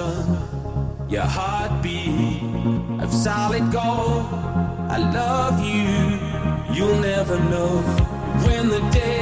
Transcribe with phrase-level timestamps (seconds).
[0.00, 1.08] anyone,
[6.72, 7.82] you'll never know
[8.44, 9.19] when the sun.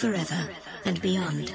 [0.00, 0.48] Forever
[0.86, 1.54] and beyond.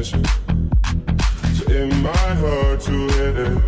[0.00, 0.24] your attention.
[1.54, 3.62] So it might hurt to hit it.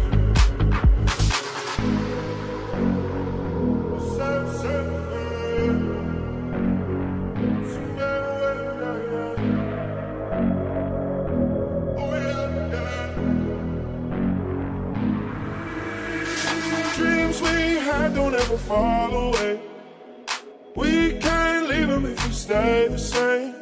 [16.96, 19.60] Dreams we had don't ever fall away.
[20.76, 23.61] We can't leave them if we stay the same.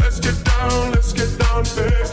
[0.00, 2.11] Let's get down, let's get down, baby.